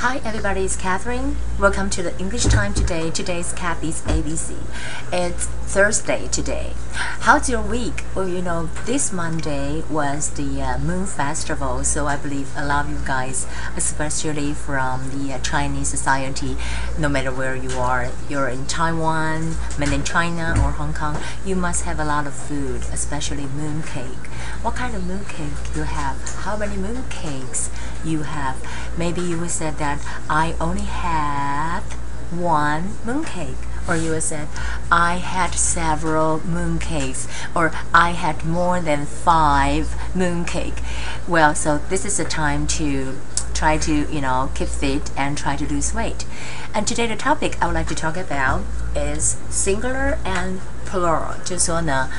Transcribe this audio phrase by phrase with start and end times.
[0.00, 1.38] Hi everybody, it's Catherine.
[1.58, 3.10] Welcome to the English time today.
[3.10, 4.54] Today's Kathy's ABC.
[5.12, 6.74] It's Thursday today.
[6.92, 8.04] How's your week?
[8.14, 12.84] Well, you know, this Monday was the uh, Moon Festival, so I believe a lot
[12.84, 16.56] of you guys, especially from the uh, Chinese society,
[16.96, 21.82] no matter where you are, you're in Taiwan, mainland China, or Hong Kong, you must
[21.86, 24.28] have a lot of food, especially moon cake.
[24.62, 26.16] What kind of moon cake you have?
[26.36, 27.68] How many moon cakes
[28.03, 28.57] you have?
[28.97, 31.81] Maybe you will say that I only had
[32.31, 33.55] one mooncake
[33.87, 34.47] or you will say
[34.91, 40.81] I had several mooncakes or I had more than five mooncake
[41.27, 43.19] well so this is the time to
[43.53, 46.25] try to you know keep fit and try to lose weight
[46.73, 48.63] and today the topic I would like to talk about
[48.95, 52.09] is singular and plural 就是说呢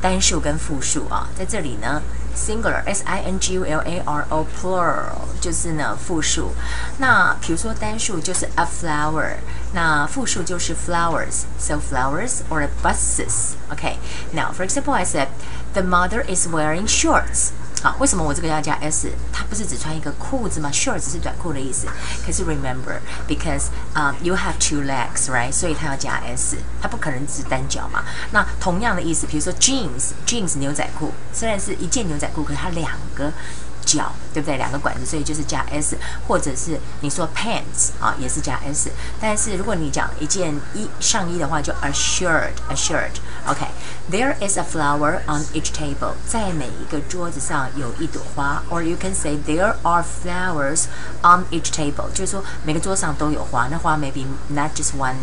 [0.00, 2.02] 单数跟复数啊在这里呢
[2.36, 6.52] singular s i n g u l a r o plural 就是呢复数。
[6.98, 9.36] 那比如说单数就是 a flower，
[9.72, 13.54] 那复数就是 flowers。So flowers or buses.
[13.70, 13.96] Okay.
[14.32, 15.28] Now, for example, I said
[15.72, 17.52] the mother is wearing shorts.
[17.81, 19.11] 好，为什么我这个要加 s？
[19.33, 21.87] 它不是只穿一个裤子吗？shorts 是短裤的意思。
[22.23, 28.03] 可是 remember because 啊、um,，you have two legs right，所以它要加 s，它不可能只单脚嘛。
[28.31, 33.31] 那同样的意思，比如说 jeans，jeans 牛仔裤，虽然是一件牛仔裤，可是它两个。
[33.84, 34.56] 脚，对不对？
[34.56, 35.96] 两个管子，所以就是加 s，
[36.26, 38.90] 或者是你说 pants 啊，也是加 s。
[39.20, 50.86] 但是如果你讲一件衣上衣的话，就 a shirt，a shirt。OK，there is a flower on each table，在每一个桌子上有一朵花，or you can say there are flowers
[51.22, 55.14] on each table，就是说每个桌上都有花，那花 maybe not just one。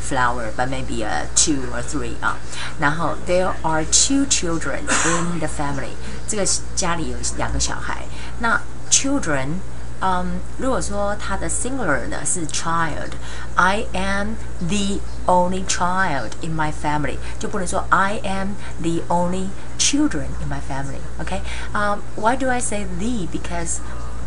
[0.00, 2.36] flower, but maybe uh, two or three 啊。
[2.78, 5.94] 然后 there are two children in the family，
[6.28, 8.04] 这个家里有两个小孩。
[8.40, 8.60] 那
[8.90, 9.60] children。
[10.04, 20.26] 嗯，如果说它的 singular 呢是 child，I am the only child in my family，就不能说 I am the only children
[20.40, 21.42] in my family。OK，
[21.72, 23.28] 啊、um,，Why do I say the?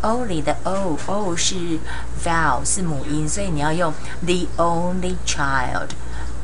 [0.02, 1.78] only 的 o o 是
[2.24, 3.92] vowel 是母音，所以你要用
[4.24, 5.88] the only child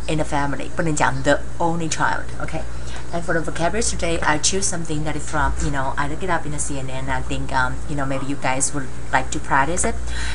[0.08, 2.62] in the family，不能讲 the only child。OK。
[3.12, 6.22] And for the vocabulary today, I choose something that is from, you know, I look
[6.22, 7.08] it up in the CNN.
[7.08, 9.94] I think, um, you know, maybe you guys would like to practice it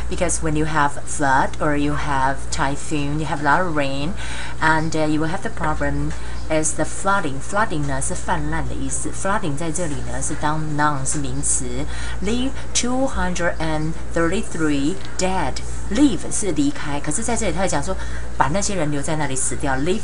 [0.10, 4.14] because when you have flood or you have typhoon, you have a lot of rain,
[4.62, 6.14] and uh, you will have the problem
[6.50, 7.40] is the flooding.
[7.40, 9.10] Flooding 呢是泛滥的意思。
[9.10, 11.86] Flooding 在这里呢是当 noun 是名词。
[12.24, 15.56] Leave two hundred and thirty-three dead.
[15.92, 17.96] Leave 是离开，可是在这里他会讲说
[18.38, 19.76] 把那些人留在那里死掉。
[19.76, 20.02] Leave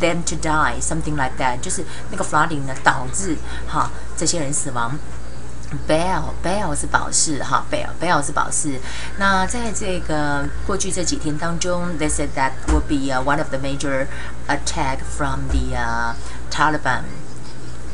[0.00, 4.98] them to die, something like that，就是那个 flooding 呢导致哈这些人死亡。
[5.86, 8.80] Bell Bell 是保释哈，Bell Bell 是保释。
[9.18, 14.06] 那在这个过去这几天当中，they said that will be、uh, one of the major
[14.46, 16.14] attack from the、uh,
[16.50, 17.02] Taliban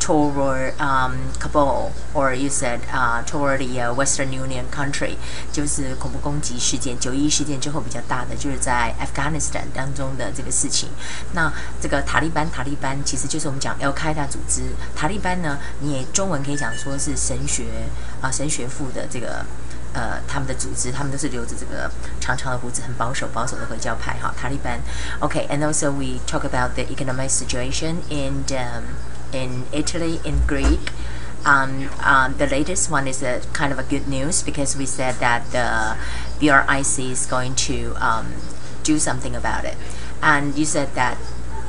[0.08, 5.16] toward um, Kabul or you said uh, toward the uh, Western Union country，
[5.52, 10.90] 就是恐怖攻击事件，九一事件之后比较大的，就是在 Afghanistan 当中的这个事情。
[11.32, 14.62] 那这个塔利班，塔利班其实就是我们讲 Al Qaeda 组织。
[14.94, 17.64] 塔利班呢，你也中文可以讲说是神学
[18.20, 19.44] 啊，神学父的这个。
[19.96, 21.88] 呃，他们的组织，他们都是留着这个
[22.20, 24.80] 长长的胡子，很保守、保守的回教派哈，塔利班。
[25.20, 28.82] OK，and、okay, also we talk about the economic situation in um,
[29.32, 30.92] in Italy, in Greek.
[31.46, 35.16] Um, um, the latest one is a kind of a good news because we said
[35.20, 35.94] that the
[36.40, 38.24] BRIC is going to um,
[38.82, 39.76] do something about it.
[40.22, 41.18] And you said that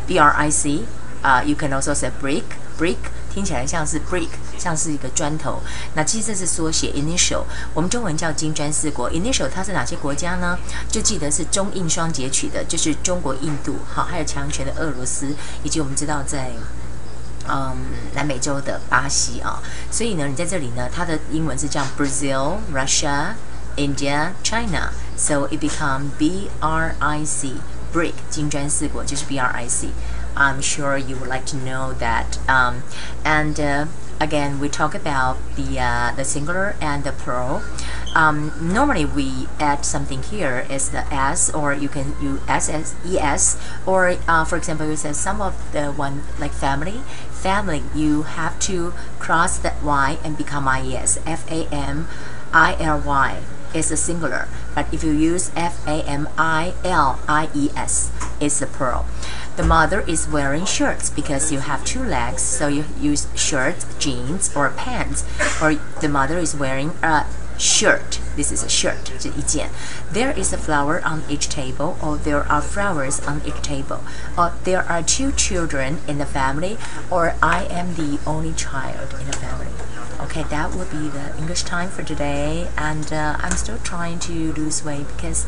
[0.07, 0.85] BRIC,
[1.25, 5.61] uh, you can also say brick, brick 听起来像是 brick，像是一个砖头。
[5.93, 7.43] 那其实这是缩写 initial，
[7.73, 9.11] 我们中文叫金砖四国。
[9.11, 10.57] initial 它是哪些国家呢？
[10.89, 16.51] 就记得是中印双截取的，就是中国、印度，好，还有强权的俄罗斯，以及我们知道在。
[17.48, 17.76] 嗯，
[18.14, 23.34] 南美洲的巴西啊，所以呢，你在这里呢，它的英文是叫：Brazil、Russia、
[23.76, 24.90] India、China。
[25.16, 27.52] So it become B R I C
[27.92, 29.88] BRIC 金砖四国就是 B R I C。
[30.36, 32.38] I'm sure you would like to know that.
[32.48, 32.82] Um,
[33.24, 33.86] and uh,
[34.20, 37.62] again, we talk about the uh, the singular and the plural.
[38.14, 42.94] Um, normally, we add something here is the s, or you can use s s
[43.06, 43.56] e s,
[43.86, 47.02] or uh, for example, you say some of the one like family.
[47.30, 51.18] Family, you have to cross that y and become ies.
[51.24, 52.08] F a m
[52.52, 53.40] i l y
[53.73, 58.11] is a singular, but if you use f a m i l i e s,
[58.39, 59.05] it's the plural.
[59.57, 64.55] The mother is wearing shirts because you have two legs, so you use shirts, jeans,
[64.55, 65.23] or pants.
[65.61, 67.25] Or the mother is wearing a
[67.57, 69.69] shirt This is a shirt 这一件。
[70.11, 73.99] There is a flower on each table, or there are flowers on each table,
[74.35, 76.77] or there are two children in the family,
[77.09, 79.71] or I am the only child in the family.
[80.22, 84.52] Okay, that would be the English time for today, and uh, I'm still trying to
[84.52, 85.46] lose weight because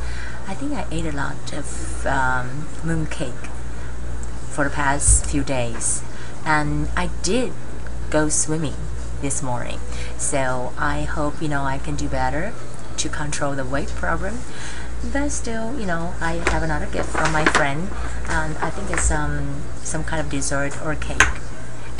[0.49, 3.47] I think I ate a lot of um, mooncake
[4.51, 6.03] for the past few days,
[6.45, 7.53] and I did
[8.11, 8.75] go swimming
[9.21, 9.79] this morning.
[10.17, 12.53] So I hope you know I can do better
[12.97, 14.39] to control the weight problem.
[15.13, 17.89] But still, you know, I have another gift from my friend,
[18.29, 21.42] and I think it's um some kind of dessert or cake.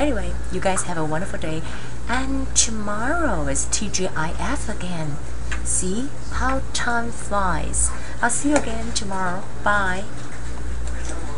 [0.03, 1.63] Anyway, you guys have a wonderful day,
[2.09, 5.15] and tomorrow is TGIF again.
[5.63, 7.89] See how time flies.
[8.21, 9.45] I'll see you again tomorrow.
[9.63, 10.03] Bye.